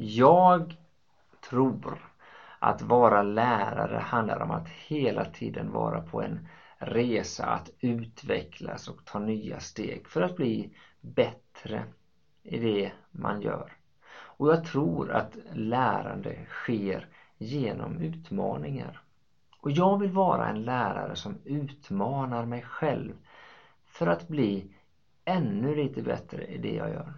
Jag 0.00 0.76
tror 1.48 1.98
att 2.58 2.82
vara 2.82 3.22
lärare 3.22 3.98
handlar 3.98 4.42
om 4.42 4.50
att 4.50 4.68
hela 4.68 5.24
tiden 5.24 5.72
vara 5.72 6.00
på 6.00 6.22
en 6.22 6.48
resa 6.78 7.46
att 7.46 7.70
utvecklas 7.80 8.88
och 8.88 9.04
ta 9.04 9.18
nya 9.18 9.60
steg 9.60 10.08
för 10.08 10.22
att 10.22 10.36
bli 10.36 10.76
bättre 11.00 11.84
i 12.42 12.58
det 12.58 12.92
man 13.10 13.40
gör. 13.40 13.72
Och 14.10 14.48
jag 14.48 14.64
tror 14.64 15.10
att 15.10 15.36
lärande 15.52 16.38
sker 16.48 17.06
genom 17.38 18.00
utmaningar. 18.00 19.00
Och 19.60 19.70
jag 19.70 19.98
vill 19.98 20.10
vara 20.10 20.48
en 20.48 20.64
lärare 20.64 21.16
som 21.16 21.38
utmanar 21.44 22.46
mig 22.46 22.62
själv 22.62 23.14
för 23.84 24.06
att 24.06 24.28
bli 24.28 24.74
ännu 25.24 25.74
lite 25.74 26.02
bättre 26.02 26.44
i 26.44 26.58
det 26.58 26.74
jag 26.74 26.90
gör. 26.90 27.14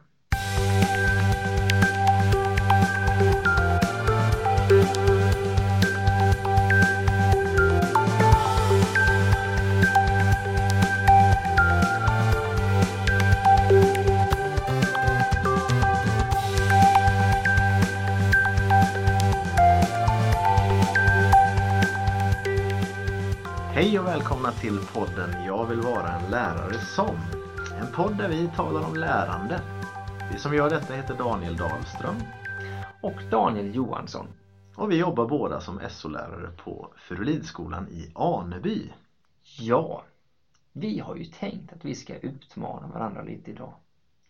Hej 23.81 23.99
och 23.99 24.07
välkomna 24.07 24.53
till 24.53 24.79
podden 24.93 25.45
Jag 25.47 25.67
vill 25.67 25.81
vara 25.81 26.13
en 26.13 26.31
lärare 26.31 26.79
som. 26.79 27.17
En 27.81 27.93
podd 27.93 28.19
där 28.19 28.29
vi 28.29 28.51
talar 28.57 28.89
om 28.89 28.97
lärande. 28.97 29.61
Vi 30.33 30.39
som 30.39 30.55
gör 30.55 30.71
detta 30.71 30.95
heter 30.95 31.15
Daniel 31.15 31.57
Dahlström 31.57 32.15
Och 33.03 33.23
Daniel 33.31 33.75
Johansson. 33.75 34.27
och 34.77 34.91
vi 34.91 34.97
jobbar 34.97 35.27
båda 35.27 35.61
som 35.61 35.81
SO-lärare 35.91 36.51
på 36.65 36.93
Furulidskolan 36.97 37.89
i 37.89 38.13
Aneby. 38.15 38.93
Ja, 39.59 40.05
vi 40.73 40.99
har 40.99 41.17
ju 41.17 41.25
tänkt 41.25 41.73
att 41.73 41.85
vi 41.85 41.95
ska 41.95 42.17
utmana 42.17 42.87
varandra 42.87 43.23
lite 43.23 43.51
idag. 43.51 43.75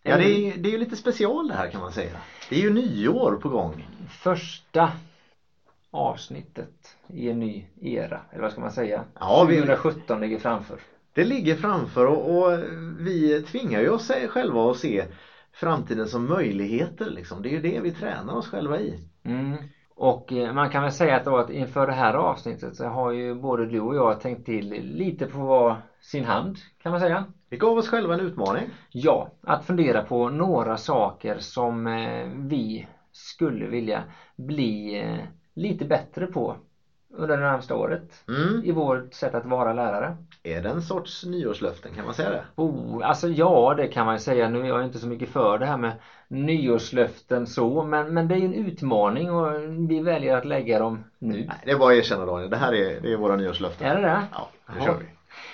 Ja, 0.03 0.17
det 0.17 0.29
är, 0.29 0.57
det 0.57 0.69
är 0.69 0.71
ju 0.71 0.77
lite 0.77 0.95
special 0.95 1.47
det 1.47 1.53
här 1.55 1.69
kan 1.69 1.81
man 1.81 1.91
säga. 1.91 2.17
Det 2.49 2.55
är 2.55 2.61
ju 2.61 2.73
nyår 2.73 3.39
på 3.41 3.49
gång. 3.49 3.87
Första 4.09 4.91
avsnittet 5.91 6.95
i 7.07 7.29
en 7.29 7.39
ny 7.39 7.65
era, 7.81 8.21
eller 8.29 8.41
vad 8.41 8.51
ska 8.51 8.61
man 8.61 8.71
säga? 8.71 9.05
Ja, 9.19 9.43
vi- 9.43 9.55
2017 9.55 10.19
ligger 10.19 10.37
framför. 10.37 10.79
Det 11.13 11.23
ligger 11.23 11.55
framför 11.55 12.05
och, 12.05 12.37
och 12.37 12.61
vi 12.97 13.41
tvingar 13.41 13.79
ju 13.81 13.89
oss 13.89 14.11
själva 14.29 14.69
att 14.69 14.77
se 14.77 15.05
framtiden 15.53 16.07
som 16.07 16.27
möjligheter 16.27 17.09
liksom. 17.09 17.41
Det 17.41 17.49
är 17.49 17.51
ju 17.51 17.59
det 17.59 17.79
vi 17.79 17.91
tränar 17.91 18.33
oss 18.33 18.47
själva 18.47 18.79
i. 18.79 18.99
Mm. 19.23 19.63
Och 19.95 20.31
eh, 20.31 20.51
man 20.51 20.69
kan 20.69 20.81
väl 20.81 20.91
säga 20.91 21.15
att, 21.15 21.23
då 21.23 21.37
att 21.37 21.49
inför 21.49 21.85
det 21.85 21.93
här 21.93 22.13
avsnittet 22.13 22.75
så 22.75 22.85
har 22.85 23.11
ju 23.11 23.33
både 23.33 23.65
du 23.65 23.79
och 23.79 23.95
jag 23.95 24.19
tänkt 24.19 24.45
till 24.45 24.69
lite 24.69 25.27
på 25.27 25.37
vad 25.37 25.75
sin 26.01 26.25
hand, 26.25 26.57
kan 26.83 26.91
man 26.91 26.99
säga. 26.99 27.25
Vi 27.49 27.57
gav 27.57 27.77
oss 27.77 27.87
själva 27.87 28.13
en 28.13 28.19
utmaning. 28.19 28.69
Ja, 28.91 29.27
att 29.41 29.63
fundera 29.63 30.01
på 30.01 30.29
några 30.29 30.77
saker 30.77 31.39
som 31.39 31.87
eh, 31.87 32.25
vi 32.27 32.85
skulle 33.11 33.67
vilja 33.67 34.03
bli 34.35 34.99
eh, 34.99 35.25
lite 35.55 35.85
bättre 35.85 36.27
på 36.27 36.55
under 37.13 37.37
det 37.37 37.43
närmaste 37.43 37.73
året 37.73 38.23
Mm. 38.27 38.61
i 38.65 38.71
vårt 38.71 39.13
sätt 39.13 39.35
att 39.35 39.45
vara 39.45 39.73
lärare. 39.73 40.15
Är 40.43 40.61
det 40.61 40.69
en 40.69 40.81
sorts 40.81 41.25
nyårslöften 41.25 41.93
kan 41.95 42.05
man 42.05 42.13
säga 42.13 42.29
det? 42.29 42.43
Oh, 42.55 43.07
alltså 43.07 43.27
ja, 43.29 43.73
det 43.77 43.87
kan 43.87 44.05
man 44.05 44.15
ju 44.15 44.19
säga. 44.19 44.47
Nu 44.47 44.61
är 44.61 44.65
jag 44.65 44.83
inte 44.83 44.99
så 44.99 45.07
mycket 45.07 45.29
för 45.29 45.57
det 45.57 45.65
här 45.65 45.77
med 45.77 45.93
nyårslöften 46.27 47.47
så, 47.47 47.83
men, 47.83 48.13
men 48.13 48.27
det 48.27 48.35
är 48.35 48.39
ju 48.39 48.45
en 48.45 48.53
utmaning 48.53 49.31
och 49.31 49.61
vi 49.89 49.99
väljer 49.99 50.37
att 50.37 50.45
lägga 50.45 50.79
dem 50.79 51.03
nu. 51.19 51.45
Nej, 51.47 51.57
det 51.65 51.71
är 51.71 51.77
bara 51.77 51.91
att 51.93 51.97
erkänna 51.97 52.25
Daniel. 52.25 52.49
Det 52.49 52.57
här 52.57 52.73
är, 52.73 53.01
det 53.01 53.11
är 53.11 53.17
våra 53.17 53.35
nyårslöften. 53.35 53.87
Är 53.87 53.95
det 53.95 54.01
det? 54.01 54.23
Ja, 54.31 54.47
nu 54.75 54.81
kör 54.81 54.97
vi. 54.99 55.05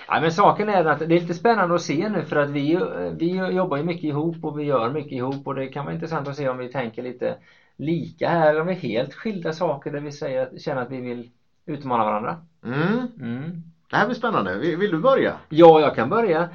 Ja, 0.07 0.19
men 0.19 0.31
saken 0.31 0.69
är 0.69 0.85
att 0.85 0.99
det 0.99 1.05
är 1.05 1.09
lite 1.09 1.33
spännande 1.33 1.75
att 1.75 1.81
se 1.81 2.09
nu 2.09 2.23
för 2.23 2.35
att 2.35 2.49
vi, 2.49 2.79
vi 3.13 3.35
jobbar 3.35 3.77
ju 3.77 3.83
mycket 3.83 4.03
ihop 4.03 4.35
och 4.41 4.59
vi 4.59 4.63
gör 4.63 4.89
mycket 4.89 5.11
ihop 5.11 5.47
och 5.47 5.55
det 5.55 5.67
kan 5.67 5.85
vara 5.85 5.93
intressant 5.93 6.27
att 6.27 6.35
se 6.35 6.49
om 6.49 6.57
vi 6.57 6.69
tänker 6.71 7.01
lite 7.01 7.35
lika 7.77 8.29
här 8.29 8.63
vi 8.63 8.71
är 8.71 8.75
helt 8.75 9.13
skilda 9.13 9.53
saker 9.53 9.91
där 9.91 9.99
vi 9.99 10.11
säger 10.11 10.59
känner 10.59 10.81
att 10.81 10.91
vi 10.91 11.01
vill 11.01 11.29
utmana 11.65 12.03
varandra. 12.03 12.41
Mm. 12.63 13.07
Mm. 13.19 13.63
Det 13.89 13.95
här 13.95 14.05
blir 14.05 14.15
spännande. 14.15 14.57
Vill, 14.57 14.77
vill 14.77 14.91
du 14.91 14.99
börja? 14.99 15.39
Ja, 15.49 15.81
jag 15.81 15.95
kan 15.95 16.09
börja. 16.09 16.49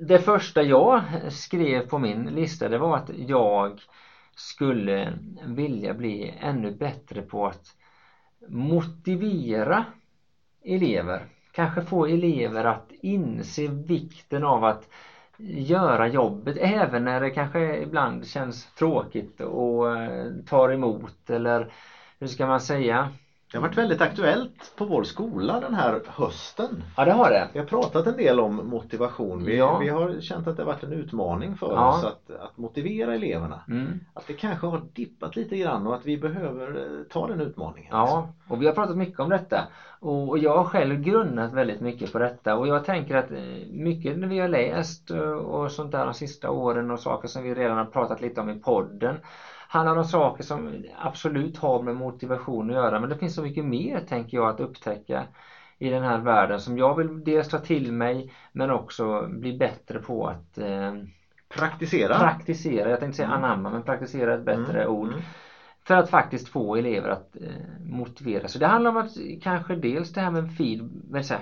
Det 0.00 0.18
första 0.18 0.62
jag 0.62 1.02
skrev 1.28 1.88
på 1.88 1.98
min 1.98 2.24
lista 2.24 2.68
det 2.68 2.78
var 2.78 2.96
att 2.96 3.10
jag 3.16 3.80
skulle 4.36 5.12
vilja 5.44 5.94
bli 5.94 6.34
ännu 6.40 6.70
bättre 6.70 7.22
på 7.22 7.46
att 7.46 7.64
motivera 8.48 9.84
elever. 10.64 11.26
Kanske 11.52 11.82
få 11.82 12.06
elever 12.06 12.64
att 12.64 12.92
inse 13.02 13.68
vikten 13.68 14.44
av 14.44 14.64
att 14.64 14.88
göra 15.38 16.06
jobbet 16.08 16.56
även 16.60 17.04
när 17.04 17.20
det 17.20 17.30
kanske 17.30 17.76
ibland 17.78 18.26
känns 18.28 18.72
tråkigt 18.74 19.40
och 19.40 19.92
eh, 19.92 20.32
tar 20.46 20.72
emot 20.72 21.30
eller 21.30 21.72
hur 22.18 22.26
ska 22.28 22.46
man 22.46 22.60
säga? 22.60 23.10
Det 23.52 23.58
har 23.58 23.62
varit 23.62 23.78
väldigt 23.78 24.00
aktuellt 24.00 24.72
på 24.76 24.84
vår 24.84 25.02
skola 25.02 25.60
den 25.60 25.74
här 25.74 26.02
hösten. 26.06 26.84
Ja, 26.96 27.04
det 27.04 27.12
har 27.12 27.30
det. 27.30 27.48
Vi 27.52 27.58
har 27.58 27.66
pratat 27.66 28.06
en 28.06 28.16
del 28.16 28.40
om 28.40 28.56
motivation. 28.70 29.44
Vi, 29.44 29.56
Ja. 29.58 29.78
vi 29.78 29.88
har 29.88 30.20
känt 30.20 30.46
att 30.46 30.56
det 30.56 30.62
har 30.62 30.72
varit 30.72 30.82
en 30.82 30.92
utmaning 30.92 31.56
för 31.56 31.72
Ja. 31.72 31.88
oss 31.88 32.04
att, 32.04 32.30
att 32.30 32.56
motivera 32.56 33.14
eleverna. 33.14 33.60
Mm. 33.68 34.00
Att 34.14 34.26
det 34.26 34.32
kanske 34.32 34.66
har 34.66 34.80
dippat 34.92 35.36
lite 35.36 35.56
grann 35.56 35.86
och 35.86 35.94
att 35.94 36.06
vi 36.06 36.16
behöver 36.18 36.76
eh, 36.76 37.02
ta 37.10 37.26
den 37.26 37.40
utmaningen. 37.40 37.88
Ja, 37.92 38.28
och 38.48 38.62
vi 38.62 38.66
har 38.66 38.72
pratat 38.72 38.96
mycket 38.96 39.20
om 39.20 39.28
detta. 39.28 39.60
Och 40.00 40.28
och 40.28 40.38
jag 40.38 40.56
har 40.56 40.64
själv 40.64 41.00
grunnat 41.00 41.52
väldigt 41.52 41.80
mycket 41.80 42.12
på 42.12 42.18
detta 42.18 42.56
och 42.56 42.66
jag 42.66 42.84
tänker 42.84 43.16
att 43.16 43.30
eh, 43.30 43.38
mycket 43.70 44.18
när 44.18 44.28
vi 44.28 44.38
har 44.38 44.48
läst 44.48 45.10
eh, 45.10 45.18
och 45.20 45.70
sånt 45.72 45.92
där 45.92 46.04
de 46.04 46.14
sista 46.14 46.50
åren 46.50 46.90
och 46.90 47.00
saker 47.00 47.28
som 47.28 47.42
vi 47.42 47.54
redan 47.54 47.76
har 47.76 47.84
pratat 47.84 48.20
lite 48.20 48.40
om 48.40 48.50
i 48.50 48.60
podden 48.60 49.18
handlar 49.76 49.96
om 49.96 50.04
saker 50.04 50.42
som 50.44 50.84
absolut 50.98 51.56
har 51.56 51.78
med 51.80 51.94
motivation 51.94 52.70
att 52.70 52.76
göra 52.76 52.98
men 52.98 53.08
det 53.08 53.16
finns 53.16 53.34
så 53.34 53.42
mycket 53.42 53.64
mer 53.64 54.00
tänker 54.00 54.36
jag 54.36 54.48
att 54.48 54.60
upptäcka 54.60 55.26
i 55.78 55.88
den 55.88 56.02
här 56.02 56.18
världen 56.18 56.60
som 56.60 56.78
jag 56.78 56.94
vill 56.94 57.24
dels 57.24 57.48
ta 57.48 57.58
till 57.58 57.92
mig 57.92 58.26
men 58.52 58.70
också 58.70 59.26
bli 59.28 59.52
bättre 59.52 60.00
på 60.00 60.26
att 60.26 60.58
eh, 60.58 60.92
Praktisera. 61.48 62.18
praktisera, 62.18 62.90
jag 62.90 63.00
tänkte 63.00 63.16
säga 63.16 63.28
Mm. 63.28 63.44
anamma 63.44 63.70
men 63.70 63.82
praktisera 63.82 64.34
ett 64.34 64.40
bättre 64.40 64.84
Mm, 64.84 64.86
ord 64.86 65.08
mm. 65.08 65.22
för 65.86 65.94
att 65.94 66.08
faktiskt 66.08 66.48
få 66.48 66.76
elever 66.76 67.08
att 67.08 67.36
eh, 67.40 67.50
motivera. 67.80 68.48
Så 68.48 68.58
det 68.58 68.66
handlar 68.66 68.90
om 68.90 68.96
att 68.96 69.08
kanske 69.42 69.74
dels 69.74 70.12
det 70.12 70.20
här 70.20 70.30
med 70.30 70.48
feed, 70.52 70.90
jag, 71.10 71.40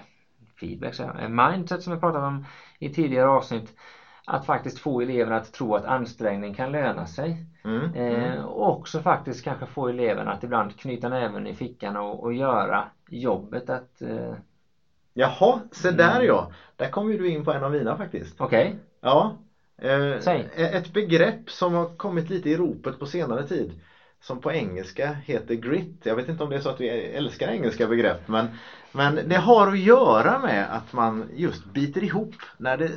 feedback, 0.61 0.95
så 0.95 1.03
här, 1.05 1.29
mindset 1.29 1.83
som 1.83 1.93
vi 1.93 1.99
pratat 1.99 2.23
om 2.23 2.41
i 2.79 2.91
tidigare 2.91 3.29
avsnitt. 3.29 3.75
Att 4.27 4.47
faktiskt 4.47 4.79
få 4.79 5.01
eleverna 5.01 5.37
att 5.37 5.53
tro 5.53 5.75
att 5.75 5.85
ansträngning 5.85 6.53
kan 6.53 6.73
löna 6.73 7.07
sig. 7.07 7.47
Mm. 7.65 7.95
Eh, 7.95 8.33
Mm. 8.33 8.45
och 8.45 8.69
också 8.69 9.01
faktiskt 9.01 9.45
kanske 9.45 9.67
få 9.67 9.89
eleverna 9.89 10.33
att 10.33 10.45
ibland 10.45 10.79
knyta 10.79 11.09
näven 11.09 11.47
i 11.47 11.55
fickan 11.55 11.97
och, 11.97 12.23
och 12.23 12.33
göra 12.33 12.87
jobbet 13.11 13.71
att 13.71 14.03
eh, 14.03 14.35
Jaha, 15.13 15.61
se 15.71 15.91
där 15.91 16.15
Mm. 16.15 16.27
ja. 16.27 16.51
Där 16.77 16.89
kom 16.89 17.11
ju 17.11 17.17
du 17.17 17.29
in 17.29 17.45
på 17.45 17.53
en 17.53 17.63
av 17.65 17.71
mina 17.71 17.97
faktiskt. 17.97 18.41
Okej, 18.41 18.75
Ja. 19.01 19.37
Eh, 19.79 20.21
Säg. 20.21 20.49
ett 20.57 20.93
begrepp 20.93 21.51
som 21.51 21.73
har 21.73 21.97
kommit 21.97 22.31
lite 22.31 22.51
i 22.51 22.57
ropet 22.57 22.99
på 22.99 23.07
senare 23.07 23.45
tid. 23.45 23.81
Som 24.21 24.41
på 24.41 24.53
engelska 24.53 25.11
heter 25.13 25.55
grit. 25.55 26.01
Jag 26.07 26.17
vet 26.17 26.29
inte 26.29 26.43
om 26.43 26.51
det 26.51 26.57
är 26.57 26.61
så 26.61 26.69
att 26.69 26.81
vi 26.81 26.89
älskar 26.89 27.49
engelska 27.49 27.87
begrepp 27.87 28.29
men, 28.29 28.47
men 28.93 29.15
det 29.29 29.37
har 29.37 29.67
att 29.67 29.79
göra 29.79 30.39
med 30.39 30.77
att 30.77 30.93
man 30.93 31.29
just 31.33 31.65
biter 31.65 32.03
ihop 32.05 32.35
när 32.59 32.77
det 32.77 32.91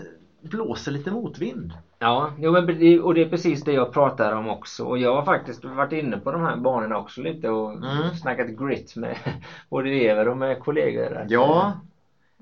blåser 0.49 0.91
lite 0.91 1.11
motvind. 1.11 1.73
Ja, 1.99 2.31
jo, 2.37 2.51
men 2.51 2.65
det- 2.65 2.99
och 2.99 3.13
det 3.13 3.21
är 3.21 3.25
precis 3.25 3.63
det 3.63 3.71
jag 3.73 3.91
pratar 3.91 4.31
om 4.31 4.47
också. 4.47 4.83
Och 4.83 4.97
jag 4.97 5.13
har 5.13 5.23
faktiskt 5.23 5.63
varit 5.63 5.91
inne 5.91 6.17
på 6.17 6.31
de 6.31 6.41
här 6.41 6.55
banorna 6.55 6.97
också 6.97 7.21
lite 7.21 7.49
och 7.49 7.71
Mm. 7.73 8.13
snackat 8.13 8.47
grit 8.47 8.95
med 8.95 9.17
både 9.69 9.89
elever 9.89 10.27
och 10.27 10.37
med 10.37 10.59
kollegor. 10.59 11.25
Ja, 11.29 11.73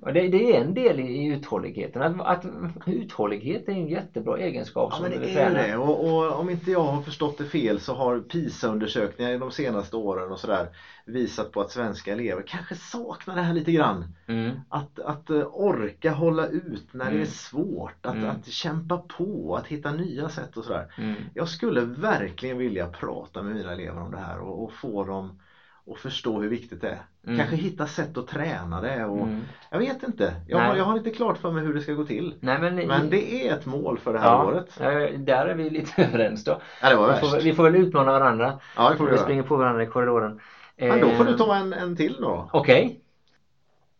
Och 0.06 0.14
det, 0.14 0.28
det 0.28 0.56
är 0.56 0.60
en 0.62 0.74
del 0.74 1.00
i, 1.00 1.26
uthålligheten. 1.26 2.02
Att, 2.02 2.22
att 2.22 2.46
uthållighet 2.86 3.68
är 3.68 3.72
en 3.72 3.88
jättebra 3.88 4.38
egenskap 4.38 4.90
Ja 4.92 4.96
som 4.96 5.04
men 5.04 5.20
det 5.20 5.32
är 5.32 5.34
träna. 5.34 5.60
det 5.60 5.76
och, 5.76 6.06
och 6.08 6.40
om 6.40 6.50
inte 6.50 6.72
jag 6.72 6.84
har 6.84 7.00
förstått 7.00 7.38
det 7.38 7.46
fel 7.46 7.80
så 7.80 7.94
har 7.94 8.20
PISA-undersökningar 8.20 9.32
i 9.32 9.38
de 9.38 9.52
senaste 9.52 9.96
åren 9.96 10.32
och 10.32 10.40
sådär 10.40 10.70
visat 11.06 11.52
på 11.52 11.62
att 11.62 11.70
svenska 11.70 12.12
elever 12.12 12.44
kanske 12.46 12.76
saknar 12.76 13.36
det 13.36 13.42
här 13.42 13.54
lite 13.54 13.72
grann. 13.72 14.06
Mm. 14.28 14.56
Att, 14.68 15.00
att 15.00 15.30
eh, 15.30 15.44
orka 15.52 16.12
hålla 16.12 16.46
ut 16.46 16.94
när 16.94 17.06
det 17.06 17.12
Mm. 17.12 17.22
är 17.22 17.26
svårt, 17.26 18.06
att, 18.06 18.14
Mm. 18.14 18.30
att 18.30 18.46
kämpa 18.46 18.98
på, 19.18 19.56
att 19.56 19.68
hitta 19.68 19.92
nya 19.92 20.30
sätt 20.30 20.58
och 20.58 20.64
sådär. 20.64 20.86
Mm. 20.98 21.22
Jag 21.34 21.48
skulle 21.48 21.82
verkligen 21.84 22.58
vilja 22.58 22.88
prata 22.88 23.42
med 23.42 23.56
mina 23.56 23.72
elever 23.74 24.02
om 24.02 24.12
det 24.12 24.18
här 24.18 24.40
och, 24.40 24.64
och 24.64 24.72
få 24.72 25.04
dem 25.04 25.34
och 25.88 25.98
förstå 25.98 26.42
hur 26.42 26.50
viktigt 26.50 26.82
det 26.82 26.88
är. 26.90 27.02
Mm. 27.28 27.38
Kanske 27.38 27.56
hitta 27.56 27.88
sätt 27.88 28.18
att 28.18 28.28
träna 28.28 28.82
det 28.82 29.06
och 29.06 29.18
Mm. 29.28 29.42
jag 29.72 29.80
vet 29.80 30.04
inte. 30.04 30.34
Jag 30.48 30.60
har, 30.60 30.76
jag 30.76 30.84
har 30.86 30.98
inte 30.98 31.12
klart 31.12 31.38
för 31.38 31.52
mig 31.52 31.64
hur 31.64 31.74
det 31.74 31.82
ska 31.82 31.94
gå 31.94 32.04
till. 32.06 32.36
Nej 32.40 32.60
men, 32.60 32.76
Men 32.76 33.10
det 33.10 33.48
är 33.48 33.54
ett 33.56 33.66
mål 33.66 33.98
för 34.00 34.14
det 34.14 34.20
här 34.20 34.28
ja, 34.28 34.46
året. 34.46 34.80
eh, 34.82 35.20
där 35.20 35.46
är 35.46 35.54
vi 35.56 35.70
lite 35.70 36.04
överens 36.04 36.44
då. 36.44 36.62
Ja, 36.82 36.90
det 36.90 36.96
var 36.96 37.14
Vi 37.14 37.20
får, 37.20 37.40
vi 37.44 37.54
får 37.54 37.64
väl 37.64 37.76
utmana 37.76 38.12
varandra. 38.12 38.60
Ja, 38.76 38.90
det 38.90 38.98
får 38.98 39.06
Vi 39.06 39.12
göra. 39.12 39.22
springer 39.24 39.44
på 39.44 39.56
varandra 39.56 39.84
i 39.84 39.88
korridoren. 39.88 40.40
Men 40.78 41.02
då 41.02 41.10
får 41.10 41.26
du 41.26 41.38
ta 41.38 41.56
en, 41.56 41.74
en 41.74 41.96
till 41.96 42.18
då. 42.22 42.50
Okej. 42.54 43.02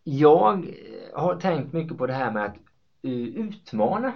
Jag 0.04 0.66
har 1.14 1.36
tänkt 1.36 1.74
mycket 1.74 1.98
på 1.98 2.06
det 2.08 2.14
här 2.14 2.32
med 2.32 2.46
att 2.46 2.56
eh, 3.02 3.12
utmana 3.12 4.14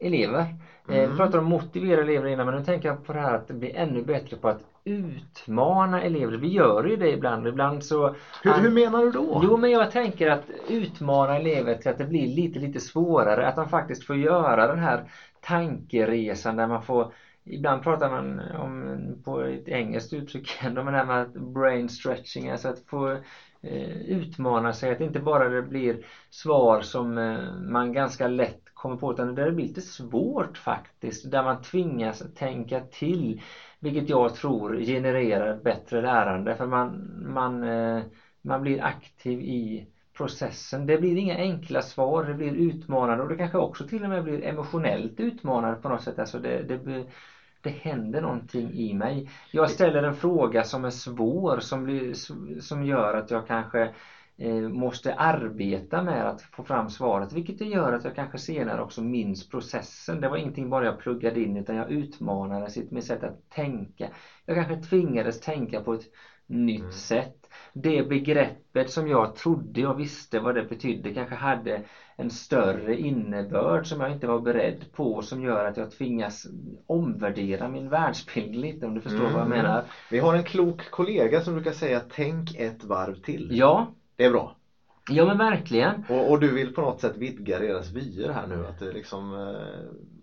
elever. 0.00 0.40
Eh, 0.40 0.46
Vi 0.86 0.94
Mm. 1.04 1.16
pratade 1.16 1.38
om 1.38 1.44
motivera 1.44 2.00
elever 2.00 2.26
innan 2.28 2.46
men 2.46 2.54
nu 2.54 2.60
tänker 2.62 2.88
jag 2.88 3.04
på 3.04 3.12
det 3.12 3.18
här 3.20 3.34
att 3.34 3.46
bli 3.46 3.70
ännu 3.70 4.02
bättre 4.02 4.36
på 4.36 4.48
att 4.48 4.60
utmana 4.84 6.02
elever. 6.02 6.36
Vi 6.36 6.48
gör 6.48 6.84
ju 6.84 6.96
det 6.96 7.10
ibland. 7.10 7.46
Ibland 7.46 7.84
så 7.84 8.14
Hur, 8.42 8.52
hur 8.60 8.70
menar 8.70 9.02
du 9.04 9.10
då? 9.10 9.40
Jo 9.44 9.56
men 9.56 9.70
jag 9.70 9.90
tänker 9.90 10.28
att 10.28 10.50
utmana 10.68 11.36
elever 11.36 11.74
till 11.74 11.90
att 11.90 11.98
det 11.98 12.04
blir 12.04 12.26
lite 12.26 12.58
lite 12.58 12.80
svårare. 12.80 13.46
Att 13.46 13.54
de 13.54 13.68
faktiskt 13.68 14.04
får 14.04 14.16
göra 14.16 14.66
den 14.66 14.78
här 14.78 15.04
tankeresan 15.40 16.56
där 16.56 16.66
man 16.66 16.82
får 16.82 17.12
Ibland 17.48 17.82
pratar 17.82 18.08
man 18.08 18.40
om 18.40 18.96
på 19.24 19.40
ett 19.42 19.68
engelskt 19.68 20.12
uttryck 20.12 20.58
ändå 20.62 20.82
men 20.82 20.92
det 20.92 20.98
här 20.98 21.04
med 21.04 21.28
brain 21.54 21.88
stretching, 21.88 22.50
alltså 22.50 22.68
att 22.68 22.78
få 22.90 23.18
Eh, 23.62 23.96
utmana 23.96 24.72
sig, 24.72 24.90
att 24.90 25.00
inte 25.00 25.18
bara 25.18 25.48
det 25.48 25.62
blir 25.62 25.98
svar 26.30 26.80
som 26.80 27.18
eh, 27.18 27.52
man 27.54 27.92
ganska 27.92 28.26
lätt 28.26 28.56
kommer 28.74 28.96
på 28.96 29.10
utan 29.10 29.34
där 29.34 29.44
det 29.46 29.52
blir 29.52 29.64
lite 29.64 29.80
svårt 29.80 30.58
faktiskt, 30.58 31.30
där 31.30 31.42
man 31.42 31.56
tvingas 31.60 32.22
tänka 32.34 32.80
till 32.80 33.40
vilket 33.78 34.08
jag 34.08 34.34
tror 34.34 34.76
genererar 34.76 35.50
ett 35.50 35.62
bättre 35.62 36.00
lärande 36.00 36.54
för 36.54 36.66
man, 36.66 37.10
man, 37.26 37.62
eh, 37.62 38.04
man 38.42 38.60
blir 38.60 38.82
aktiv 38.84 39.40
i 39.40 39.84
processen. 40.16 40.86
Det 40.86 40.96
blir 40.96 41.16
inga 41.16 41.36
enkla 41.36 41.82
svar, 41.82 42.22
det 42.22 42.34
blir 42.34 42.52
utmanande 42.52 43.22
och 43.22 43.28
det 43.28 43.36
kanske 43.36 43.58
också 43.58 43.84
till 43.84 44.02
och 44.04 44.10
med 44.10 44.22
blir 44.22 44.44
emotionellt 44.44 45.20
utmanande 45.20 45.76
på 45.76 45.88
något 45.88 46.02
sätt. 46.02 46.18
Alltså 46.18 46.38
det, 46.38 46.62
det, 46.62 46.76
blir, 46.76 47.04
det 47.66 47.74
händer 47.74 48.20
någonting 48.20 48.72
i 48.72 48.94
mig. 48.94 49.24
Jag 49.50 49.70
ställer 49.70 50.02
en 50.02 50.12
fråga 50.12 50.64
som 50.64 50.84
är 50.84 50.90
svår 50.90 51.60
som, 51.60 51.84
blir, 51.84 52.14
som 52.60 52.82
gör 52.82 53.14
att 53.14 53.30
jag 53.30 53.46
kanske 53.46 53.88
eh, 54.38 54.68
måste 54.68 55.12
arbeta 55.12 56.00
med 56.00 56.28
att 56.28 56.40
få 56.40 56.62
fram 56.62 56.90
svaret 56.90 57.32
vilket 57.32 57.58
det 57.58 57.66
gör 57.66 57.92
att 57.92 58.04
jag 58.04 58.14
kanske 58.14 58.38
senare 58.38 58.80
också 58.80 59.00
minns 59.00 59.48
processen. 59.48 60.20
Det 60.20 60.28
var 60.28 60.36
ingenting 60.36 60.70
bara 60.70 60.84
jag 60.84 60.98
pluggade 60.98 61.40
in 61.40 61.56
utan 61.56 61.76
jag 61.76 61.88
utmanades 61.88 62.76
i 62.76 62.84
mitt 62.88 63.04
sätt 63.04 63.22
att 63.22 63.48
tänka. 63.48 64.08
Jag 64.44 64.56
kanske 64.56 64.76
tvingades 64.76 65.38
tänka 65.38 65.80
på 65.80 65.92
ett 65.92 66.04
nytt 66.46 66.80
Mm. 66.80 66.92
sätt. 66.92 67.32
Det 67.72 68.02
begreppet 68.02 68.88
som 68.88 69.08
jag 69.08 69.34
trodde 69.34 69.80
jag 69.80 69.94
visste 69.94 70.38
vad 70.38 70.54
det 70.54 70.62
betydde 70.62 71.12
kanske 71.12 71.34
hade 71.34 71.80
en 72.16 72.30
större 72.30 72.96
innebörd 72.96 73.86
som 73.86 74.00
jag 74.00 74.10
inte 74.10 74.26
var 74.26 74.38
beredd 74.38 74.92
på 74.92 75.22
som 75.22 75.40
gör 75.42 75.64
att 75.64 75.76
jag 75.76 75.90
tvingas 75.90 76.46
omvärdera 76.86 77.68
min 77.68 77.88
världsbild 77.88 78.54
lite 78.54 78.86
om 78.86 78.94
du 78.94 79.00
förstår 79.00 79.18
vad 79.18 79.40
jag 79.40 79.46
Mm. 79.46 79.48
menar. 79.48 79.84
Vi 80.10 80.18
har 80.18 80.34
en 80.34 80.42
klok 80.42 80.90
kollega 80.90 81.40
som 81.40 81.52
brukar 81.54 81.72
säga 81.72 82.00
tänk 82.08 82.52
ett 82.54 82.84
varv 82.84 83.14
till. 83.14 83.48
Ja, 83.52 83.86
Det 84.16 84.24
är 84.24 84.30
bra. 84.30 84.52
ja 85.08 85.24
men 85.24 85.38
verkligen. 85.38 85.98
Och, 86.08 86.30
och 86.30 86.38
du 86.38 86.52
vill 86.52 86.70
på 86.70 86.80
något 86.80 87.00
sätt 87.00 87.16
vidga 87.16 87.58
deras 87.58 87.88
vyer 87.90 88.28
här 88.28 88.46
nu. 88.46 88.66
Att 88.66 88.78
det 88.78 88.92
liksom 88.92 89.34
eh, 89.34 90.15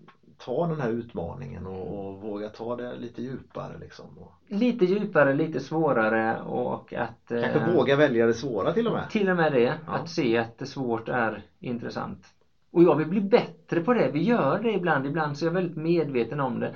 ta 0.45 0.65
den 0.65 0.79
här 0.79 0.89
utmaningen 0.89 1.65
och, 1.65 2.07
och 2.07 2.21
våga 2.21 2.49
ta 2.49 2.75
det 2.75 2.95
lite 2.95 3.21
djupare 3.21 3.77
liksom. 3.77 4.27
Lite 4.47 4.85
djupare, 4.85 5.33
lite 5.33 5.59
svårare 5.59 6.39
och 6.41 6.93
att 6.93 7.31
eh, 7.31 7.41
kanske 7.41 7.71
våga 7.71 7.95
välja 7.95 8.25
det 8.25 8.33
svåra 8.33 8.73
till 8.73 8.87
och 8.87 8.93
med. 8.93 9.09
Till 9.09 9.29
och 9.29 9.35
med 9.35 9.51
det, 9.51 9.77
Ja. 9.85 9.93
att 9.93 10.09
se 10.09 10.37
att 10.37 10.57
det 10.57 10.65
svårt 10.65 11.07
är 11.07 11.41
intressant. 11.59 12.33
Och 12.71 12.83
jag 12.83 12.95
vill 12.95 13.07
bli 13.07 13.19
bättre 13.19 13.81
på 13.81 13.93
det. 13.93 14.07
Vi 14.07 14.19
gör 14.19 14.59
det 14.59 14.71
ibland. 14.71 15.05
Ibland 15.05 15.37
så 15.37 15.45
är 15.45 15.47
jag 15.47 15.51
väldigt 15.53 15.75
medveten 15.75 16.39
om 16.39 16.59
det. 16.59 16.71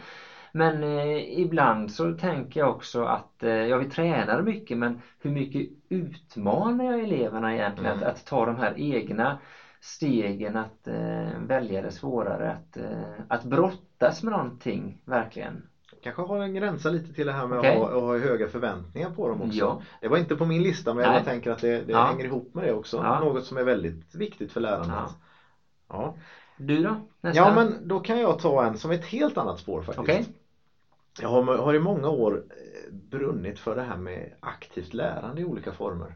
Men 0.51 0.83
eh, 0.83 1.39
ibland 1.39 1.91
så 1.91 2.13
tänker 2.13 2.59
jag 2.59 2.69
också 2.69 3.03
att, 3.03 3.43
eh, 3.43 3.49
ja 3.49 3.77
vi 3.77 3.85
tränar 3.85 4.41
mycket 4.41 4.77
men 4.77 4.95
hur 5.19 5.29
mycket 5.29 5.65
utmanar 5.89 6.83
jag 6.85 7.01
eleverna 7.01 7.53
egentligen 7.53 7.91
Mm. 7.91 8.07
att, 8.07 8.13
att 8.15 8.25
ta 8.25 8.45
de 8.45 8.57
här 8.57 8.73
egna 8.75 9.35
stegen 9.79 10.55
att 10.55 10.87
eh, 10.87 11.39
välja 11.39 11.81
det 11.81 11.91
svårare, 11.91 12.51
att, 12.51 12.77
eh, 12.77 13.13
att 13.27 13.43
brottas 13.43 14.23
med 14.23 14.31
någonting 14.31 14.97
verkligen. 15.05 15.67
Kanske 16.01 16.21
har 16.21 16.39
en 16.39 16.53
gränsa 16.53 16.89
lite 16.89 17.13
till 17.13 17.25
det 17.25 17.31
här 17.31 17.45
med 17.45 17.59
Okej. 17.59 17.71
att, 17.71 17.77
ha, 17.77 17.87
att 17.87 18.01
ha 18.01 18.17
höga 18.17 18.47
förväntningar 18.47 19.09
på 19.09 19.27
dem 19.27 19.41
också. 19.41 19.57
Ja. 19.57 19.81
Det 20.01 20.07
var 20.07 20.17
inte 20.17 20.35
på 20.35 20.45
min 20.45 20.63
lista 20.63 20.93
men 20.93 21.03
jag 21.03 21.09
Nej. 21.11 21.19
bara 21.19 21.23
tänker 21.23 21.51
att 21.51 21.59
det, 21.61 21.81
det 21.81 21.91
Ja. 21.91 22.05
hänger 22.05 22.25
ihop 22.25 22.53
med 22.53 22.63
det 22.63 22.71
också. 22.73 22.97
Ja. 22.97 23.19
Något 23.19 23.45
som 23.45 23.57
är 23.57 23.63
väldigt 23.63 24.15
viktigt 24.15 24.51
för 24.51 24.59
lärandet. 24.59 25.15
Ja. 25.89 26.13
Du 26.57 26.83
då? 26.83 26.97
Nästa? 27.21 27.37
ja 27.37 27.53
men 27.55 27.87
då 27.87 27.99
kan 27.99 28.19
jag 28.19 28.39
ta 28.39 28.65
en 28.65 28.77
som 28.77 28.91
ett 28.91 29.05
helt 29.05 29.37
annat 29.37 29.57
spår 29.59 29.81
faktiskt. 29.81 29.99
Okej. 29.99 30.25
Jag 31.21 31.29
har, 31.29 31.57
har 31.57 31.73
i 31.73 31.79
många 31.79 32.09
år 32.09 32.41
eh, 32.49 32.93
brunnit 32.93 33.59
för 33.59 33.75
det 33.75 33.81
här 33.81 33.95
med 33.95 34.33
aktivt 34.39 34.93
lärande 34.93 35.41
i 35.41 35.43
olika 35.43 35.71
former. 35.71 36.15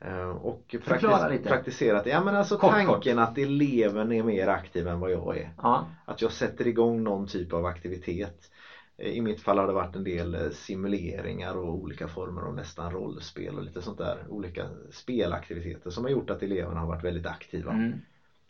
Eh, 0.00 0.28
Och 0.30 0.74
praktis- 0.84 1.42
praktiserat, 1.42 2.06
ja 2.06 2.20
men 2.20 2.34
alltså 2.34 2.56
Kort, 2.56 2.70
tanken 2.70 3.18
att 3.18 3.38
eleven 3.38 4.12
är 4.12 4.22
mer 4.22 4.46
aktiv 4.46 4.88
än 4.88 5.00
vad 5.00 5.10
jag 5.10 5.36
är. 5.36 5.50
Ja. 5.62 5.84
Att 6.04 6.22
jag 6.22 6.32
sätter 6.32 6.66
igång 6.66 7.02
någon 7.02 7.26
typ 7.26 7.52
av 7.52 7.64
aktivitet. 7.64 8.50
Eh, 8.96 9.10
I 9.10 9.20
mitt 9.20 9.40
fall 9.40 9.58
har 9.58 9.66
det 9.66 9.72
varit 9.72 9.96
en 9.96 10.04
del 10.04 10.34
eh, 10.34 10.40
simuleringar 10.50 11.56
och 11.56 11.74
olika 11.74 12.06
former 12.06 12.42
av 12.42 12.54
nästan 12.54 12.90
rollspel 12.90 13.56
och 13.56 13.62
lite 13.62 13.82
sånt 13.82 13.98
där. 13.98 14.24
Olika 14.28 14.62
spelaktiviteter 14.90 15.90
som 15.90 16.04
har 16.04 16.10
gjort 16.10 16.30
att 16.30 16.42
eleverna 16.42 16.80
har 16.80 16.86
varit 16.86 17.04
väldigt 17.04 17.26
aktiva. 17.26 17.72
Mm. 17.72 17.98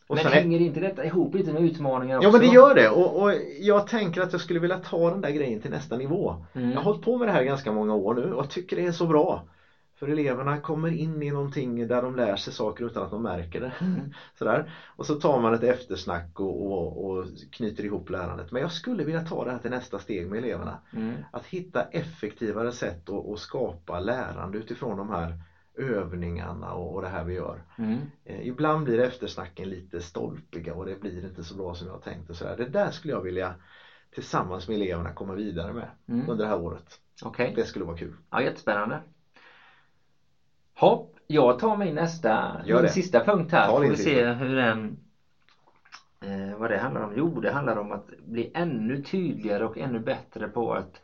Och 0.07 0.17
Men 0.17 0.27
hänger 0.27 0.61
inte 0.61 0.81
detta 0.81 1.05
ihop 1.05 1.35
lite 1.35 1.53
med 1.53 1.63
utmaningar 1.63 2.17
också? 2.19 2.29
Ja 2.29 2.33
men 2.33 2.41
det 2.41 2.47
gör 2.47 2.75
det 2.75 2.89
och, 2.89 3.23
och 3.23 3.33
jag 3.61 3.87
tänker 3.87 4.21
att 4.21 4.33
jag 4.33 4.41
skulle 4.41 4.59
vilja 4.59 4.77
ta 4.77 5.11
den 5.11 5.21
där 5.21 5.31
grejen 5.31 5.61
till 5.61 5.71
nästa 5.71 5.97
nivå. 5.97 6.45
Mm. 6.53 6.71
Jag 6.71 6.77
har 6.77 6.85
hållit 6.85 7.03
på 7.03 7.17
med 7.17 7.29
det 7.29 7.33
här 7.33 7.43
ganska 7.43 7.73
många 7.73 7.95
år 7.95 8.15
nu 8.15 8.33
och 8.33 8.39
jag 8.39 8.51
tycker 8.51 8.77
det 8.77 8.85
är 8.87 8.93
så 8.93 9.07
bra. 9.07 9.43
För 10.03 10.09
eleverna 10.09 10.57
kommer 10.57 10.91
in 10.91 11.23
i 11.23 11.31
någonting 11.31 11.89
där 11.89 12.03
de 12.03 12.17
lär 12.17 12.37
sig 12.37 12.53
saker 12.53 12.85
utan 12.85 13.03
att 13.03 13.11
de 13.11 13.23
märker 13.23 13.61
det. 13.61 13.73
Mm. 13.81 14.13
Sådär. 14.39 14.71
Och 14.87 15.07
så 15.07 15.15
tar 15.15 15.39
man 15.39 15.55
ett 15.55 15.63
eftersnack 15.63 16.41
och, 16.41 16.67
och, 16.67 17.05
och 17.05 17.27
knyter 17.53 17.85
ihop 17.85 18.11
lärandet. 18.11 18.51
Men 18.51 18.63
jag 18.63 18.73
skulle 18.73 19.05
vilja 19.05 19.21
ta 19.21 19.45
det 19.45 19.51
här 19.51 19.59
till 19.59 19.71
nästa 19.71 19.99
steg 19.99 20.29
med 20.29 20.39
eleverna. 20.39 20.79
Mm. 20.93 21.15
Att 21.31 21.47
hitta 21.47 21.83
effektivare 21.83 22.73
sätt 22.73 23.09
att, 23.09 23.39
skapa 23.39 23.99
lärande 23.99 24.59
utifrån 24.59 24.97
de 24.97 25.11
här 25.11 25.35
övningarna 25.79 26.73
och, 26.73 26.95
och 26.95 27.01
det 27.01 27.09
här 27.09 27.25
vi 27.25 27.35
gör. 27.35 27.63
Mm. 27.79 28.01
Eh, 28.25 28.47
ibland 28.47 28.85
blir 28.85 28.99
eftersnacken 28.99 29.69
lite 29.69 30.01
stolpiga 30.01 30.75
och 30.75 30.85
det 30.85 31.01
blir 31.01 31.25
inte 31.25 31.43
så 31.43 31.55
bra 31.55 31.75
som 31.75 31.87
jag 31.89 32.03
tänkt 32.03 32.31
och 32.31 32.37
sådär. 32.37 32.57
Det 32.57 32.65
där 32.65 32.91
skulle 32.91 33.13
jag 33.13 33.21
vilja 33.21 33.55
tillsammans 34.15 34.69
med 34.69 34.75
eleverna 34.75 35.13
komma 35.13 35.35
vidare 35.35 35.73
med 35.73 35.89
Mm. 36.09 36.31
under 36.31 36.45
det 36.45 36.51
här 36.51 36.59
året. 36.59 36.99
Okej. 37.23 37.53
Det 37.57 37.65
skulle 37.65 37.85
vara 37.85 37.97
kul. 37.97 38.15
Ja, 38.31 38.43
jättespännande. 38.43 39.01
Hopp, 40.82 41.17
jag 41.27 41.58
tar 41.58 41.77
min 41.77 41.94
nästa, 41.94 42.60
min 42.67 42.89
sista 42.89 43.20
punkt 43.20 43.53
här. 43.53 43.67
Ta 43.67 43.72
Får 43.72 43.81
vi 43.81 43.96
sista. 43.96 44.10
se 44.10 44.32
hur 44.32 44.56
den 44.56 44.96
eh, 46.20 46.58
vad 46.58 46.70
det 46.70 46.79
handlar 46.79 47.01
om. 47.05 47.12
Jo, 47.17 47.41
det 47.41 47.51
handlar 47.51 47.77
om 47.77 47.93
att 47.93 48.06
bli 48.19 48.51
ännu 48.55 48.98
tydligare 48.98 49.65
och 49.65 49.79
ännu 49.79 49.98
bättre 49.98 50.48
på 50.48 50.72
att 50.72 51.01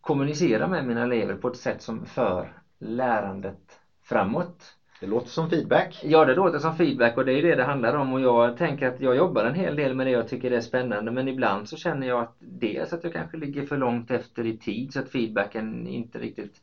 kommunicera 0.00 0.66
med 0.66 0.84
mina 0.84 1.02
elever 1.02 1.34
på 1.34 1.48
ett 1.48 1.56
sätt 1.56 1.82
som 1.82 2.06
för 2.06 2.52
lärandet 2.78 3.78
framåt. 4.02 4.74
Det 5.00 5.06
låter 5.06 5.28
som 5.28 5.48
feedback. 5.48 6.00
Ja, 6.04 6.24
det 6.24 6.34
låter 6.34 6.58
som 6.58 6.72
feedback 6.72 7.16
och 7.16 7.24
det 7.24 7.32
är 7.32 7.42
det 7.42 7.54
det 7.54 7.64
handlar 7.64 7.94
om 7.94 8.12
och 8.12 8.20
jag 8.20 8.56
tänker 8.56 8.86
att 8.86 9.00
jag 9.00 9.16
jobbar 9.16 9.44
en 9.44 9.54
hel 9.54 9.76
del 9.76 9.94
med 9.94 10.06
det 10.06 10.10
jag 10.10 10.28
tycker 10.28 10.50
det 10.50 10.56
är 10.56 10.60
spännande 10.60 11.10
men 11.10 11.28
ibland 11.28 11.68
så 11.68 11.76
känner 11.76 12.06
jag 12.06 12.20
att 12.20 12.34
dels 12.38 12.92
att 12.92 13.02
jag 13.04 13.12
kanske 13.12 13.36
ligger 13.36 13.62
för 13.62 13.76
långt 13.76 14.10
efter 14.10 14.46
i 14.46 14.52
tid 14.52 14.92
så 14.92 14.98
att 14.98 15.08
feedbacken 15.08 15.86
inte 15.86 16.18
riktigt 16.18 16.60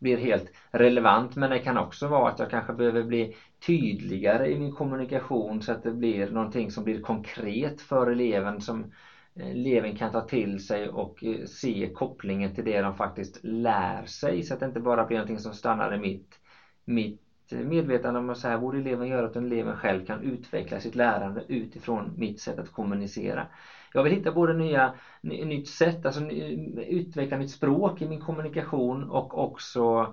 blir 0.00 0.16
helt 0.16 0.50
relevant 0.70 1.36
men 1.36 1.50
det 1.50 1.58
kan 1.58 1.76
också 1.76 2.06
vara 2.06 2.28
att 2.28 2.38
jag 2.38 2.50
kanske 2.50 2.72
behöver 2.72 3.02
bli 3.02 3.28
tydligare 3.66 4.48
i 4.50 4.56
min 4.56 4.70
kommunikation 4.70 5.62
så 5.62 5.72
att 5.72 5.82
det 5.82 5.92
blir 5.92 6.26
någonting 6.26 6.70
som 6.70 6.84
blir 6.84 6.98
konkret 6.98 7.80
för 7.80 8.06
eleven 8.06 8.60
som 8.60 8.86
eh, 9.34 9.50
eleven 9.50 9.94
kan 9.94 10.10
ta 10.10 10.22
till 10.22 10.60
sig 10.60 10.88
och 10.88 11.24
eh, 11.24 11.44
se 11.46 11.88
kopplingen 11.92 12.50
till 12.50 12.64
det 12.64 12.80
de 12.80 12.92
faktiskt 12.94 13.38
lär 13.42 14.04
sig 14.04 14.42
så 14.42 14.54
att 14.54 14.60
det 14.60 14.66
inte 14.66 14.80
bara 14.80 15.04
blir 15.04 15.16
någonting 15.16 15.40
som 15.40 15.52
stannar 15.54 15.94
i 15.94 15.96
mitt, 15.96 16.38
mitt 16.84 17.16
medvetande 17.50 18.18
om 18.18 18.30
att 18.30 18.38
så 18.38 18.48
här 18.48 18.56
borde 18.56 18.78
eleven 18.78 19.08
göra 19.08 19.26
utan 19.26 19.44
eleven 19.44 19.74
själv 19.74 20.00
kan 20.00 20.20
utveckla 20.20 20.80
sitt 20.80 20.94
lärande 20.94 21.42
utifrån 21.48 22.12
mitt 22.16 22.38
sätt 22.38 22.58
att 22.58 22.68
kommunicera. 22.68 23.46
Jag 23.92 24.02
vill 24.02 24.12
hitta 24.12 24.30
både 24.30 24.52
nya, 24.52 24.90
nytt 25.22 25.66
sätt, 25.66 26.06
alltså 26.06 26.20
utveckla 26.20 27.36
mitt 27.36 27.50
språk 27.50 28.02
i 28.02 28.06
min 28.06 28.18
kommunikation 28.18 29.04
och 29.04 29.38
också 29.38 30.08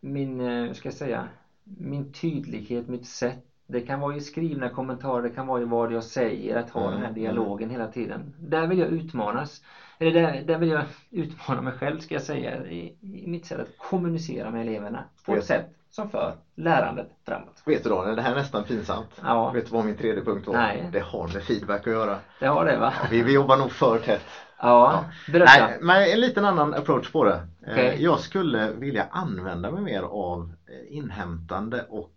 min, 0.00 0.40
eh, 0.40 0.72
ska 0.72 0.86
jag 0.86 0.94
säga, 0.94 1.28
min 1.64 2.04
tydlighet, 2.12 2.88
mitt 2.88 3.04
sätt, 3.04 3.38
det 3.70 3.80
kan 3.80 4.00
vara 4.00 4.14
i 4.14 4.20
skrivna 4.20 4.68
kommentarer, 4.70 5.22
det 5.22 5.30
kan 5.30 5.46
vara 5.46 5.60
i 5.60 5.64
vad 5.64 5.92
jag 5.92 6.04
säger, 6.04 6.56
att 6.56 6.70
ha 6.70 6.80
Mm, 6.80 6.92
den 6.92 7.00
här 7.00 7.10
mm. 7.10 7.20
dialogen 7.22 7.70
hela 7.70 7.86
tiden. 7.88 8.34
Där 8.38 8.66
vill 8.66 8.78
jag 8.78 8.88
utmanas. 8.88 9.62
Eller 9.98 10.12
där, 10.12 10.42
där 10.42 10.56
vill 10.56 10.68
jag 10.68 10.84
utmana 11.10 11.60
mig 11.60 11.72
själv 11.72 11.98
ska 11.98 12.14
jag 12.14 12.22
säga 12.22 12.66
i, 12.66 12.94
i 13.00 13.26
mitt 13.26 13.46
sätt 13.46 13.60
att 13.60 13.78
kommunicera 13.78 14.50
med 14.50 14.60
eleverna 14.60 15.04
på 15.26 15.34
ett 15.34 15.44
sätt 15.44 15.66
som 15.90 16.10
för 16.10 16.34
lärandet 16.54 17.08
framåt. 17.26 17.62
Vet 17.64 17.82
du 17.82 17.88
Daniel, 17.88 18.16
det 18.16 18.22
här 18.22 18.30
är 18.30 18.34
nästan 18.34 18.64
pinsamt. 18.64 19.20
Ja, 19.22 19.50
Vet 19.50 19.66
du 19.66 19.74
vad 19.74 19.84
min 19.84 19.96
tredje 19.96 20.22
punkt 20.22 20.46
var? 20.46 20.54
Nej. 20.54 20.88
Det 20.92 21.00
har 21.00 21.28
med 21.32 21.42
feedback 21.42 21.86
att 21.86 21.92
göra. 21.92 22.18
det 22.40 22.46
har 22.46 22.64
det 22.64 22.78
va? 22.78 22.92
Vi, 23.10 23.22
vi 23.22 23.32
jobbar 23.32 23.56
nog 23.56 23.70
för 23.70 23.98
tätt. 23.98 24.26
Ja, 24.62 25.04
berätta. 25.32 25.66
Nej, 25.66 25.78
men 25.80 26.12
en 26.12 26.20
liten 26.20 26.44
annan 26.44 26.74
approach 26.74 27.12
på 27.12 27.24
det. 27.24 27.40
Eh, 27.66 27.72
Okej. 27.72 27.96
Jag 28.02 28.20
skulle 28.20 28.72
vilja 28.72 29.06
använda 29.10 29.70
mig 29.70 29.82
mer 29.82 30.02
av 30.02 30.52
eh, 30.68 30.96
inhämtande 30.96 31.84
och 31.88 32.12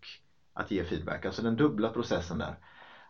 att 0.53 0.72
ge 0.72 0.83
feedback. 0.83 1.25
Alltså 1.25 1.41
den 1.41 1.55
dubbla 1.55 1.89
processen 1.89 2.38
där. 2.38 2.55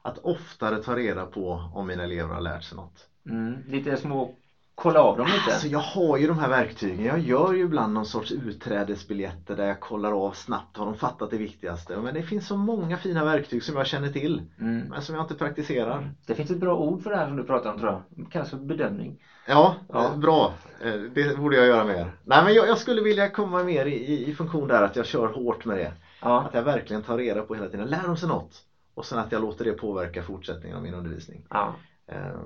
Att 0.02 0.18
oftare 0.18 0.80
ta 0.80 0.96
reda 0.96 1.26
på 1.26 1.62
om 1.74 1.88
mina 1.88 2.04
elever 2.04 2.34
har 2.34 2.42
lärt 2.42 2.64
sig 2.64 2.76
något. 2.76 3.08
Mm, 3.30 3.62
lite 3.68 3.98
små, 3.98 4.30
kolla 4.76 5.00
av 5.02 5.18
dem 5.18 5.28
lite. 5.28 5.52
Alltså 5.52 5.68
jag 5.68 5.80
har 5.80 6.18
ju 6.18 6.28
de 6.28 6.38
här 6.38 6.48
verktygen. 6.48 7.06
Jag 7.06 7.20
gör 7.20 7.52
ju 7.52 7.64
ibland 7.64 7.94
någon 7.94 8.06
sorts 8.06 8.32
utträdesbiljetter 8.32 9.56
där 9.56 9.66
jag 9.68 9.80
kollar 9.80 10.26
av 10.26 10.32
snabbt. 10.32 10.78
Har 10.78 10.86
de 10.86 10.96
fattat 10.96 11.30
det 11.30 11.38
viktigaste? 11.38 12.00
Men 12.00 12.14
det 12.14 12.22
finns 12.24 12.48
så 12.48 12.56
många 12.56 12.98
fina 12.98 13.24
verktyg 13.24 13.64
som 13.64 13.76
jag 13.76 13.86
känner 13.86 14.10
till. 14.10 14.42
Mm. 14.60 14.88
Men 14.90 15.02
som 15.02 15.16
jag 15.16 15.22
inte 15.24 15.36
praktiserar. 15.36 16.12
Det 16.28 16.34
finns 16.34 16.50
ett 16.50 16.58
bra 16.58 16.76
ord 16.76 17.02
för 17.04 17.10
det 17.10 17.16
här 17.18 17.26
som 17.26 17.36
du 17.36 17.44
pratar 17.44 17.70
om 17.70 17.78
tror 17.78 17.90
jag. 17.92 18.02
Det 18.10 18.30
kallas 18.30 18.50
för 18.50 18.58
bedömning. 18.58 19.16
Ja, 19.48 19.74
Ja. 19.88 20.04
eh, 20.04 20.16
bra. 20.16 20.54
Eh, 20.82 20.94
Det 20.94 21.38
borde 21.38 21.56
jag 21.56 21.66
göra 21.66 21.84
mer. 21.84 22.12
Nej 22.24 22.44
men 22.44 22.54
jag, 22.54 22.68
jag 22.68 22.78
skulle 22.78 23.02
vilja 23.02 23.28
komma 23.28 23.64
mer 23.64 23.86
i, 23.86 23.94
i, 23.94 24.28
i 24.28 24.34
funktion 24.34 24.68
där 24.68 24.82
att 24.82 24.96
jag 24.96 25.06
kör 25.06 25.28
hårt 25.28 25.66
med 25.66 25.78
det. 25.78 25.94
Ja, 26.24 26.46
Att 26.48 26.54
jag 26.54 26.64
verkligen 26.64 27.02
tar 27.02 27.18
reda 27.18 27.44
på 27.44 27.54
hela 27.56 27.68
tiden. 27.68 27.90
Lär 27.90 28.08
de 28.08 28.18
sig 28.18 28.28
något? 28.28 28.64
Och 28.94 29.06
sen 29.06 29.18
att 29.18 29.32
jag 29.32 29.42
låter 29.42 29.64
det 29.64 29.74
påverka 29.74 30.22
fortsättningen 30.22 30.76
av 30.78 30.84
min 30.84 30.94
undervisning. 30.94 31.44
ja, 31.50 31.76
Eh, 32.08 32.40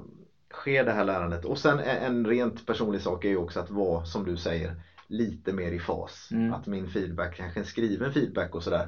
sker 0.53 0.83
det 0.83 0.91
här 0.91 1.03
lärandet? 1.03 1.45
Och 1.45 1.57
sen 1.57 1.79
en, 1.79 1.97
en 1.97 2.25
rent 2.27 2.65
personlig 2.65 3.01
sak 3.01 3.25
är 3.25 3.29
ju 3.29 3.35
också 3.37 3.59
att 3.59 3.69
vara, 3.69 4.05
som 4.05 4.25
du 4.25 4.37
säger, 4.37 4.81
lite 5.07 5.51
mer 5.51 5.71
i 5.71 5.79
fas. 5.79 6.29
Mm. 6.31 6.53
Att 6.53 6.65
min 6.67 6.87
feedback, 6.87 7.35
kanske 7.35 7.59
en 7.59 7.65
skriven 7.65 8.11
feedback 8.11 8.55
och 8.55 8.63
sådär, 8.63 8.87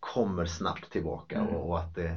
kommer 0.00 0.44
snabbt 0.44 0.90
tillbaka 0.90 1.38
Mm. 1.38 1.54
och, 1.54 1.68
och 1.70 1.78
att 1.78 1.94
det, 1.94 2.16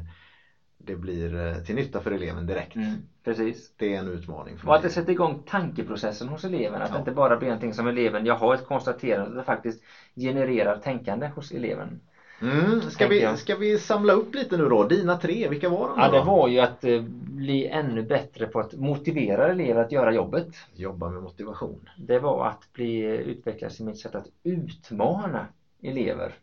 det 0.77 0.95
blir 0.95 1.35
eh, 1.35 1.55
till 1.63 1.75
nytta 1.75 1.99
för 1.99 2.11
eleven 2.11 2.45
direkt. 2.45 2.75
mm, 2.75 3.01
precis. 3.23 3.71
Det 3.77 3.93
är 3.93 3.97
en 3.97 4.07
utmaning 4.07 4.57
för 4.57 4.67
Och 4.67 4.75
att 4.75 4.81
mig. 4.81 4.89
det 4.89 4.89
sätter 4.89 5.11
igång 5.11 5.43
tankeprocessen 5.45 6.27
hos 6.27 6.43
eleven. 6.43 6.81
Att 6.81 6.89
Ja. 6.89 6.95
det 6.95 6.97
inte 6.99 7.11
bara 7.11 7.37
blir 7.37 7.47
någonting 7.47 7.73
som 7.73 7.87
eleven, 7.87 8.25
jag 8.25 8.35
har 8.35 8.53
ett 8.53 8.65
konstaterande, 8.65 9.25
utan 9.25 9.37
det 9.37 9.43
faktiskt 9.43 9.79
genererar 10.15 10.75
tänkande 10.75 11.27
hos 11.35 11.51
eleven. 11.51 11.99
Mm, 12.41 12.81
ska, 12.81 13.07
vi, 13.07 13.21
jag. 13.21 13.37
ska 13.37 13.55
vi 13.55 13.77
samla 13.77 14.13
upp 14.13 14.35
lite 14.35 14.57
nu 14.57 14.69
då? 14.69 14.83
Dina 14.83 15.15
tre, 15.15 15.47
vilka 15.47 15.69
var 15.69 15.87
de? 15.87 15.99
Ja, 15.99 16.09
det 16.09 16.21
var 16.21 16.47
ju 16.47 16.59
att 16.59 16.83
eh, 16.83 17.01
bli 17.29 17.67
ännu 17.67 18.03
bättre 18.03 18.47
på 18.47 18.59
att 18.59 18.73
motivera 18.73 19.51
elever 19.51 19.81
att 19.81 19.91
göra 19.91 20.13
jobbet. 20.13 20.47
Jobba 20.75 21.09
med 21.09 21.21
motivation. 21.21 21.89
Det 21.97 22.19
var 22.19 22.47
att 22.47 22.73
bli 22.73 23.05
eh, 23.05 23.11
utvecklas 23.11 23.79
i 23.79 23.83
mitt 23.83 23.99
sätt 23.99 24.15
att 24.15 24.27
utmana 24.43 25.45
elever. 25.83 26.33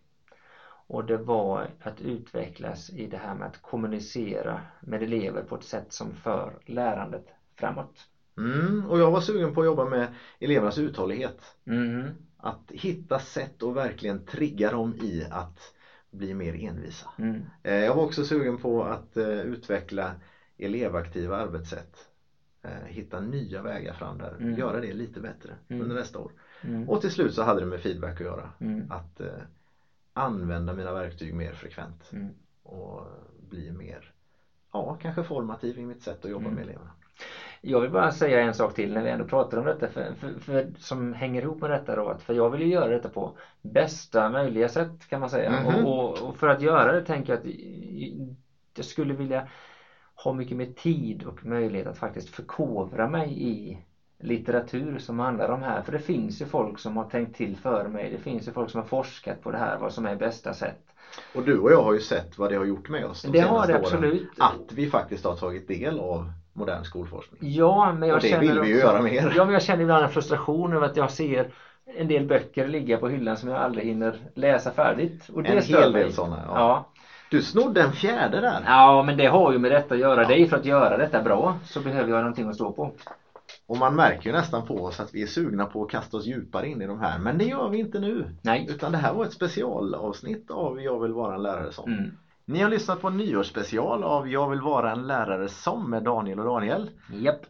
Och 0.88 1.04
det 1.04 1.16
var 1.16 1.70
att 1.80 2.00
utvecklas 2.00 2.90
i 2.90 3.06
det 3.06 3.16
här 3.16 3.34
med 3.34 3.46
att 3.46 3.62
kommunicera 3.62 4.60
med 4.80 5.02
elever 5.02 5.42
på 5.42 5.54
ett 5.54 5.64
sätt 5.64 5.92
som 5.92 6.14
för 6.14 6.58
lärandet 6.66 7.24
framåt. 7.58 8.06
Mm, 8.36 8.86
och 8.86 8.98
jag 8.98 9.10
var 9.10 9.20
sugen 9.20 9.54
på 9.54 9.60
att 9.60 9.66
jobba 9.66 9.84
med 9.84 10.14
elevernas 10.38 10.78
uthållighet. 10.78 11.54
Mhm. 11.64 12.14
Att 12.36 12.70
hitta 12.70 13.18
sätt 13.18 13.62
och 13.62 13.76
verkligen 13.76 14.24
trigga 14.24 14.70
dem 14.70 14.94
i 15.02 15.26
att 15.30 15.72
bli 16.18 16.34
mer 16.34 16.54
envisa. 16.68 17.10
Mm. 17.18 17.46
Eh, 17.62 17.74
Jag 17.74 17.94
var 17.94 18.02
också 18.02 18.24
sugen 18.24 18.56
på 18.58 18.84
att 18.84 19.16
eh, 19.16 19.40
utveckla 19.40 20.14
elevaktiva 20.58 21.36
arbetssätt. 21.36 22.08
Eh, 22.62 22.84
Hitta 22.86 23.20
nya 23.20 23.62
vägar 23.62 23.92
fram 23.92 24.18
där. 24.18 24.36
Mm. 24.40 24.58
Göra 24.58 24.80
det 24.80 24.92
lite 24.92 25.20
bättre 25.20 25.56
Mm. 25.68 25.82
under 25.82 25.96
nästa 25.96 26.18
år. 26.18 26.32
Mm. 26.62 26.88
Och 26.88 27.00
till 27.00 27.10
slut 27.10 27.34
så 27.34 27.42
hade 27.42 27.60
det 27.60 27.66
med 27.66 27.80
feedback 27.80 28.14
att 28.20 28.26
göra. 28.26 28.50
Mm. 28.60 28.90
Att 28.90 29.20
använda 30.12 30.72
mina 30.72 30.92
verktyg 30.92 31.34
mer 31.34 31.52
frekvent. 31.52 32.10
Mm. 32.12 32.34
Och 32.62 33.06
bli 33.40 33.72
mer, 33.72 34.12
ja 34.72 34.94
kanske 34.94 35.22
formativ 35.22 35.78
i 35.78 35.86
mitt 35.86 36.02
sätt 36.02 36.24
att 36.24 36.30
jobba 36.30 36.50
med 36.50 36.62
eleverna. 36.62 36.90
Jag 37.60 37.80
vill 37.80 37.90
bara 37.90 38.10
säga 38.10 38.40
en 38.40 38.54
sak 38.54 38.72
till 38.74 38.92
när 38.94 39.02
vi 39.02 39.08
ändå 39.10 39.24
pratar 39.24 39.56
om 39.58 39.64
detta 39.64 39.88
för, 39.88 40.14
för, 40.14 40.40
för, 40.40 40.64
som 40.78 41.12
hänger 41.12 41.42
ihop 41.42 41.60
med 41.60 41.70
detta 41.70 41.94
då. 41.94 42.08
Att 42.08 42.22
för 42.22 42.32
jag 42.32 42.50
vill 42.50 42.62
ju 42.62 42.68
göra 42.68 42.90
detta 42.92 43.08
på 43.08 43.32
bästa 43.60 44.28
möjliga 44.28 44.68
sätt 44.68 45.06
kan 45.06 45.20
man 45.20 45.28
säga. 45.28 45.50
Mhm. 45.50 45.66
Och, 45.66 45.98
och, 46.10 46.28
och 46.28 46.36
för 46.36 46.46
att 46.46 46.60
göra 46.60 46.92
det 46.92 47.00
tänker 47.02 47.32
jag 47.32 47.38
att 47.40 47.54
jag 48.76 48.84
skulle 48.84 49.14
vilja 49.14 49.42
ha 50.14 50.32
mycket 50.32 50.56
mer 50.56 50.64
tid 50.74 51.22
och 51.22 51.44
möjlighet 51.44 51.86
att 51.86 51.96
faktiskt 51.96 52.28
förkovra 52.28 53.06
mig 53.06 53.42
i 53.42 53.78
litteratur 54.18 54.98
som 54.98 55.18
handlar 55.18 55.48
om 55.48 55.62
här. 55.62 55.80
För 55.80 55.92
det 55.92 55.98
finns 55.98 56.40
ju 56.40 56.46
folk 56.46 56.78
som 56.78 56.96
har 56.96 57.04
tänkt 57.04 57.34
till 57.34 57.56
före 57.56 57.88
mig. 57.88 58.10
Det 58.10 58.18
finns 58.18 58.48
ju 58.48 58.52
folk 58.52 58.70
som 58.70 58.78
har 58.78 58.84
forskat 58.84 59.40
på 59.40 59.50
det 59.50 59.58
här, 59.58 59.76
vad 59.76 59.92
som 59.92 60.06
är 60.06 60.14
bästa 60.14 60.52
sätt. 60.52 60.76
Och 61.32 61.42
du 61.44 61.58
och 61.58 61.70
jag 61.70 61.82
har 61.82 61.92
ju 61.92 62.00
sett 62.00 62.38
vad 62.38 62.50
det 62.50 62.54
har 62.56 62.64
gjort 62.64 62.88
med 62.88 63.06
oss 63.06 63.24
de 63.24 63.28
Det 63.32 63.40
har 63.40 63.66
senaste 63.66 63.66
det 63.66 63.76
åren. 63.76 63.76
absolut. 63.76 64.38
Att 64.38 64.72
vi 64.72 64.86
faktiskt 64.86 65.24
har 65.24 65.34
tagit 65.34 65.66
del 65.66 65.98
av 65.98 66.30
modern 66.58 66.84
skolforskning. 66.84 67.38
Ja, 67.42 67.92
men 67.92 68.08
jag 68.08 68.16
Och 68.16 68.22
det 68.22 68.28
känner 68.28 68.40
vill 68.40 68.60
vi 68.60 68.68
ju 68.68 68.74
också, 68.74 68.86
göra 68.86 69.02
mer. 69.02 69.32
Ja, 69.36 69.44
men 69.44 69.52
jag 69.52 69.62
känner 69.62 69.82
ibland 69.82 70.04
en 70.04 70.10
frustration 70.10 70.72
över 70.72 70.86
att 70.86 70.96
jag 70.96 71.10
ser 71.10 71.52
en 71.96 72.08
del 72.08 72.26
böcker 72.26 72.68
ligga 72.68 72.98
på 72.98 73.08
hyllan 73.08 73.36
som 73.36 73.48
jag 73.48 73.58
aldrig 73.58 73.86
hinner 73.86 74.20
läsa 74.34 74.70
färdigt. 74.70 75.28
Och 75.32 75.42
det 75.42 75.48
En 75.48 75.62
hel 75.62 75.92
del 75.92 76.12
sådana. 76.12 76.42
Ja. 76.46 76.52
Ja. 76.54 76.86
Du 77.30 77.42
snodde 77.42 77.82
en 77.82 77.92
fjärde 77.92 78.40
där. 78.40 78.62
ja, 78.66 79.02
men 79.02 79.16
det 79.16 79.26
har 79.26 79.52
ju 79.52 79.58
med 79.58 79.70
detta 79.70 79.94
att 79.94 80.00
göra. 80.00 80.24
Det 80.24 80.40
är 80.40 80.46
för 80.46 80.56
att 80.56 80.64
göra 80.64 80.96
detta 80.96 81.22
bra 81.22 81.58
så 81.64 81.80
behöver 81.80 82.10
jag 82.10 82.20
någonting 82.20 82.48
att 82.48 82.54
stå 82.54 82.72
på. 82.72 82.92
Och 83.66 83.76
man 83.76 83.96
märker 83.96 84.30
ju 84.30 84.32
nästan 84.32 84.66
på 84.66 84.84
oss 84.84 85.00
att 85.00 85.14
vi 85.14 85.22
är 85.22 85.26
sugna 85.26 85.66
på 85.66 85.82
att 85.82 85.90
kasta 85.90 86.16
oss 86.16 86.26
djupare 86.26 86.66
in 86.66 86.82
i 86.82 86.86
de 86.86 87.00
här. 87.00 87.18
Men 87.18 87.38
det 87.38 87.44
gör 87.44 87.68
vi 87.68 87.78
inte 87.78 87.98
nu. 87.98 88.36
Nej. 88.42 88.66
Utan 88.70 88.92
det 88.92 88.98
här 88.98 89.12
var 89.12 89.24
ett 89.24 89.32
specialavsnitt 89.32 90.50
av 90.50 90.82
Jag 90.82 91.02
vill 91.02 91.12
vara 91.12 91.34
en 91.34 91.42
lärare 91.42 91.72
som. 91.72 91.92
Mm. 91.92 92.10
Ni 92.48 92.62
har 92.62 92.70
lyssnat 92.70 93.00
på 93.00 93.08
en 93.08 93.16
nyårsspecial 93.16 94.04
av 94.04 94.28
Jag 94.28 94.50
vill 94.50 94.60
vara 94.60 94.92
en 94.92 95.06
lärare 95.06 95.48
som 95.48 95.90
med 95.90 96.02
Daniel 96.02 96.38
och 96.38 96.46
Daniel. 96.46 96.90
Japp. 97.12 97.40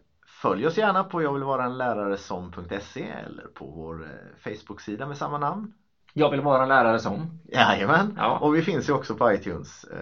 Följ 0.43 0.67
oss 0.67 0.79
gärna 0.79 1.05
på 1.05 1.23
jag 1.23 1.33
vill 1.35 1.43
vara 1.43 1.65
en 1.65 1.79
lärare 1.79 2.17
som.se 2.17 3.09
eller 3.27 3.47
på 3.55 3.67
vår 3.67 4.03
eh, 4.03 4.09
Facebook-sida 4.45 5.07
med 5.07 5.17
samma 5.17 5.39
namn. 5.39 5.73
Jag 6.13 6.31
vill 6.31 6.41
vara 6.41 6.63
en 6.63 6.69
lärare 6.69 7.01
som. 7.01 7.41
Jajamän! 7.45 8.15
Ja. 8.17 8.39
Och 8.39 8.57
vi 8.57 8.63
finns 8.63 8.89
ju 8.89 8.93
också 8.93 9.15
på 9.17 9.33
iTunes. 9.33 9.85
Eh, 9.85 9.99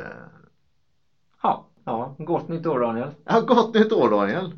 Ja, 1.43 1.67
ja. 1.85 2.15
Gott 2.19 2.49
nytt 2.49 2.67
år 2.67 2.81
Daniel. 2.81 3.11
Ja, 3.25 3.41
gott 3.41 3.75
nytt 3.75 3.93
år 3.93 4.11
Daniel! 4.11 4.53